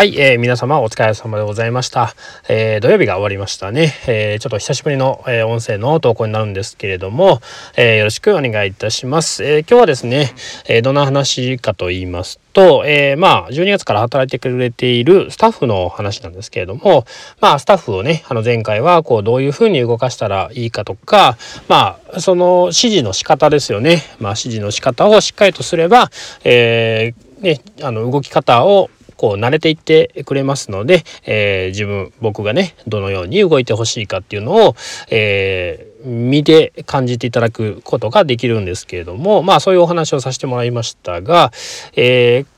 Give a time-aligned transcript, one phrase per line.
[0.00, 2.14] はい、えー、皆様お疲れ様でございました。
[2.48, 3.92] えー、土曜日が終わりましたね。
[4.06, 7.42] えー、ちょっと久しぶりの、え、音声の投稿になるんですけれども、
[7.76, 9.44] え、よろしくお願いいたします。
[9.44, 10.32] え、今日はですね、
[10.66, 17.04] え、どんな話かと言いますと、え、まあ、12月から働いてくれているスタッフの話なんですけれども、
[17.42, 21.36] まあ、スタッフをね、あの前回はこう、どういうふうに動かしたらいいかとか、
[21.68, 24.02] まあ、その指示の仕方ですよね。
[24.18, 26.10] まあ、指示の仕方をしっかりとすれば、
[26.44, 27.12] え、
[27.42, 28.88] ね、あの動き方を
[29.20, 34.74] こう慣れていってくれますので、えー、自分僕がねどのように動いてほしいかっていうのを、
[35.10, 41.52] えー、見て感じていただくことができるんですけれどもまあそういうお話をさせてもらいましたが
[41.96, 42.48] えー、っ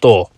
[0.00, 0.32] と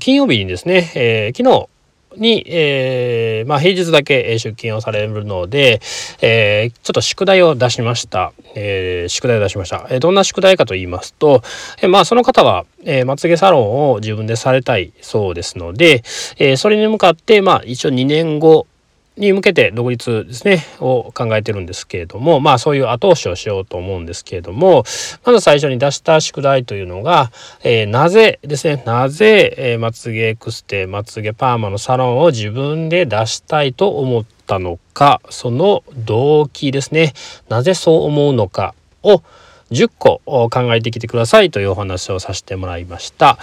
[0.00, 1.68] 金曜日にですね、えー、昨日
[2.16, 5.80] に、えー、まあ、平日だけ出勤をされるので、
[6.20, 8.32] えー、ちょっと宿題を出しました。
[8.54, 9.86] えー、宿題を出しました。
[9.90, 11.42] えどんな宿題かと言いますと、
[11.80, 16.02] えまあ、その方は、えまつげサロンを自分でされたいそうですので、
[16.38, 18.66] えそれに向かって、まあ、一応2年後
[19.16, 24.84] に向けて独立ですねを考えてるんですけれどもまあそういう後押しをしようと思うんですけれども
[25.24, 27.30] まず最初に出した宿題というのが、
[27.62, 37.12] えー、なぜですねなぜ、えー、まつげエクステまつげパーマのサロンを自分で出したいと思ったのかその動機ですね
[37.48, 39.22] なぜそう思うのかを
[39.70, 43.38] 10個考えてきてくださいというお話をさせてもらいました。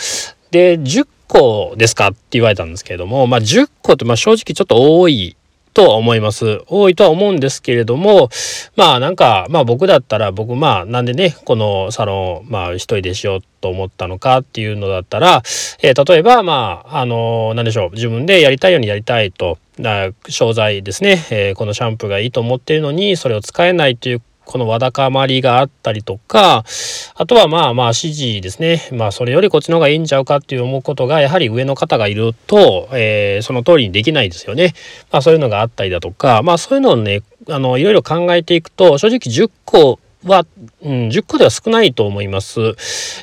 [0.52, 5.36] で10個ですかって言われたんですけれども、まあ、10個ってまあ正直ちょっと多い
[5.74, 6.62] とは思います。
[6.68, 8.30] 多いとは思うんですけれども、
[8.76, 15.44] まあなんか、まあ僕だったら僕まあなんでね、このサロン、まあ一人でしようと思ったのかっていうのだったら、
[15.82, 19.58] えー、例えばまあ、あのー、何でしょう、自分でやりたいようにやりたいと、
[20.28, 26.64] 商材ですね、えー、このシャンプーがいいと思っているのにそれを使えないというこのわだかまりがあったりとか、
[27.14, 28.90] あとはまあまあ指示ですね。
[28.92, 34.74] まあそれよりこっちの方がいいんちゃうかっていう思うことがやはり上の方がいると、えー、その通りにできないですよね。
[35.12, 40.48] まあそういうのがあったりだとか、まあそういうのをね、あの、いろいろ考えていくと、正直10個は、
[40.82, 42.60] うん、10個では少ないと思います。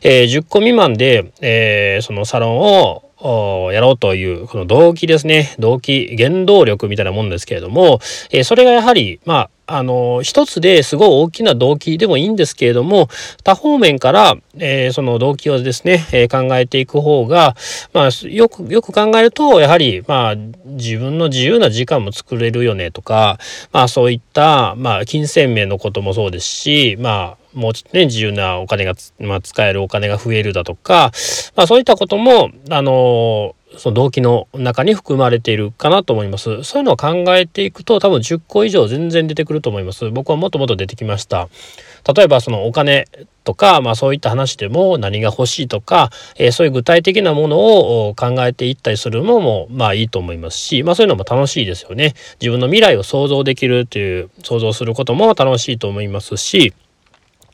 [0.04, 7.98] えー、10個未満で、えー、そのサロンをやろうというこの動機ですね動機原動力みたいなもんですけれども、
[8.30, 13.08] えー、それがやはりまああの一つですごい大きな動機でもいいんですけれども
[13.42, 17.56] 多方面から、えー、その動機をですね、えー、考えていく方が、
[17.92, 23.38] まあ、よくよく考えるとやはり、まあ、自分の自由な時間も作れるよねとか、
[23.72, 31.10] まあ、そういった、まあ、金銭面のこともそうですし、まあ、もうちょっとね、自由なお金が、まあ、使えるお金が増えるだとか、
[31.56, 36.62] まあ、そういったことも、あのその動機の中に含まれているかなと思います。
[36.62, 40.08] そういうのを考えていくと多分10個以上全然出てくると思います。
[40.10, 41.48] 僕はもっともっと出てきました。
[42.14, 43.06] 例えばそのお金
[43.42, 47.58] とか、まあそういった話でも何が欲しいとか、えー、そういう具体的なもの
[48.08, 52.14] を考えていったりするのもまあいいと思いますし、まあそういうのも楽しいですよね。
[52.40, 56.72] 自分の未来を想像できるという想像することも楽しいと思いますし、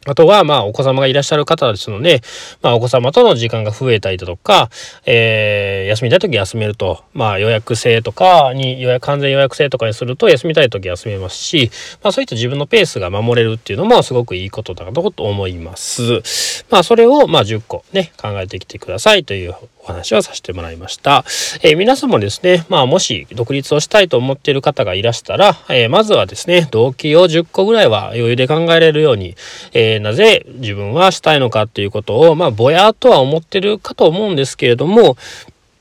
[0.04, 2.22] あとは、まあ、お子様がいらっしゃる方ですので、
[2.60, 4.68] まあ、お子様との時間が増えたりだとか、
[5.06, 11.70] えー、休みたい時休めると、まあ、予約制とかに、予約、完全予約制とかにすると、休みたい時休めますし、
[12.02, 16.64] まあ、そういった自分のペースが守れるっていうのも、すごくいいことだと思います。
[16.69, 21.25] まあ、それを、まあ、10個ね、考えてきてくださいというお話をさせてもらいました。
[21.62, 29.34] えー、皆さんもですね、まあ、もし独立をしたいと思っている方がいらしたら、えー、まずはですね、動機を10個ぐらいは余裕で考えれるように、
[29.72, 35.16] え、なぜ自分はしたいのかっていうことを、まあ、ぼやっとは思ってるかと思うんですけれども、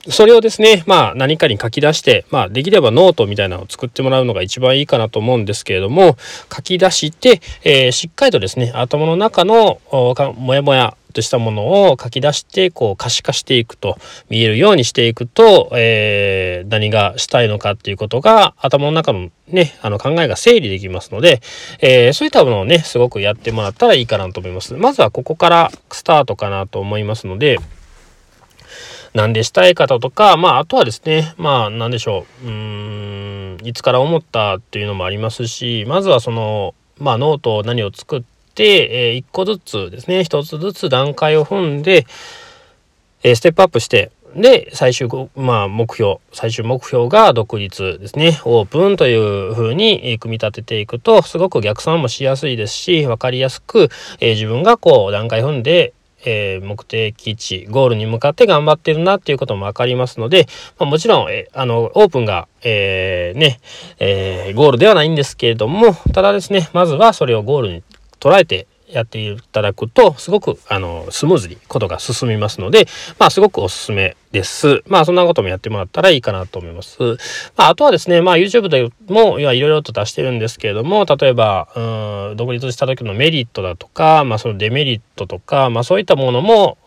[0.10, 6.18] それをですね、まあ何かに書き出して、まあできればノートみたいなのを作ってもらうのが一番いいかなと思うんですけれども、
[6.54, 13.98] 書き出して、えー、しっかりとですね、頭の中のもやもやとしたものを書き出して、こう可視化していくと、
[14.30, 21.42] 見えるようにしていくと、えー、何がしたいのかっていうことが頭の中のね、あの考えが整理できますので、
[21.80, 24.74] えー、そういったものをね、すごくやってもらったらいいかなと思います。
[24.74, 27.60] まずはここからスタートかなと思いますので、
[29.14, 38.24] なんでしたい方とか、まあ、あとはですね、まあ、なんでしょう、うーん、いつから思ったっていうのもありますし、まずはその、まあ、ノートを何を作っ
[38.56, 42.06] て、えー、一個ずつですね、一つずつ段階を踏んで、
[43.24, 48.40] えー、ステップアップして、で、最終、まあ、目標、最終目標が独立ですね。
[48.46, 53.90] オープンという風に組み立てていくと、すごく逆算もしやすいですし、わかりやすく、
[54.22, 55.94] えー、自分がこう、段階踏んで、
[56.26, 60.48] えー、目的地ゴールに向かって頑張ってるなっていうことも分かりますので、
[60.80, 63.60] まあ、もちろん、えあのオープンが、えー、ね
[64.00, 67.84] えー、ゴールではないんですけれどもただですねまずはそれをゴールに
[68.20, 74.84] 捉えてやっていただくとすごくあのスムーズにことが進みますので、まあ、すごくおすすめです。
[74.88, 76.98] まあそんなこともやってもらったらいいかなと思います。
[77.56, 86.78] まああとはですね、まあ YouTube でもいろいろと出してるんですけれども、例えば、うん、独立した時のメリットだとか、まあそのデメリットとか、まあそういったものも、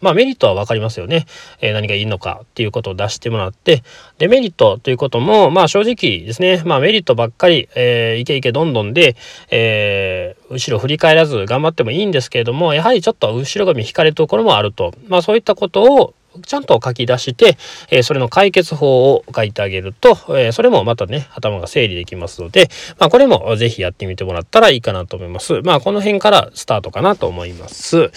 [0.00, 1.26] まあメリットはわかりますよね。
[1.60, 3.82] えー、何がいいのかっていうことを出してもらって、
[4.18, 9.16] デメリットということも、まあ正直ですね、まあメリットばっかり、えー、いけいけどんどんで、
[9.50, 14.94] えー、後ろ振り返らず頑張ってもいいんですけれども、やはりちょっと後ろ髪引かれるところもあると。
[15.08, 16.14] まあそういったことを、
[16.46, 17.56] ちゃんと書き出して、
[17.90, 22.68] えー、それの解決法を書いてあげると、えー、それもまたね、頭が整理できますので、
[22.98, 25.60] まあ、これもぜひやってみてもらったらいいかなと思います。
[25.62, 28.10] まあ、この辺からスタートかなと思います。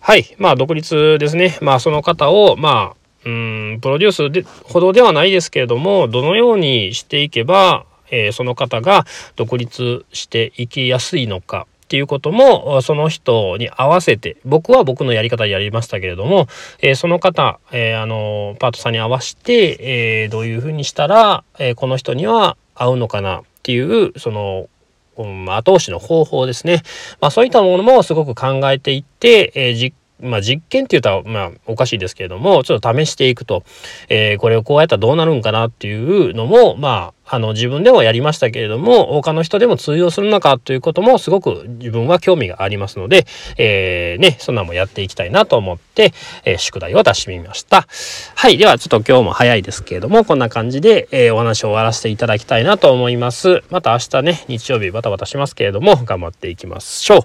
[0.00, 0.34] はい。
[0.38, 1.58] まあ、独立ですね。
[1.60, 9.06] まあ、その方を、まあ、うん、プロデュースでほどではないですけれども、どのようにしていけば、えー、その方が
[9.36, 16.46] 独立していきやすいのかっていうこともその人に合わせて僕は僕のやり方でやりましたけれども、
[16.80, 24.70] えー、その方、えー、あのパートさんに合わせて、えー、どういうふうにしたら、えこの人には合うのかなっていうその
[25.18, 26.82] 後押しの方法ですね、
[27.20, 33.64] まあ、そういったものもすごく考えていって、え実まあ、実験って言ったら、まあ、おかしいですけれども、ちょっと試していくと、
[34.08, 43.26] えー、これをこうやったらどうなるんかなっていうのも、まあ、あの自分でもやりましたけれども他の人でも通用するのかということもすごく自分は興味がありますので、
[43.56, 46.12] えー、ねそんなもやっていきたいなと思って、
[46.44, 47.86] えー、宿題を出してみました。
[48.34, 53.62] はいではちょっと今日も早いですけれどもこんな感じで、えー、お話を終わらせていただきたいなと思います。
[53.70, 57.20] また明日ね日曜日バタバタしますけれども頑張っていきましょう。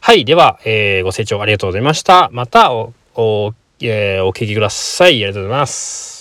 [0.00, 2.28] はいでは、えご清聴ありがとうございました。
[2.32, 5.08] またおお,、えお聞きください。
[5.08, 6.15] ありがとうございます。